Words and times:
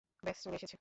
বাস 0.23 0.37
চলে 0.43 0.55
এসেছে। 0.55 0.75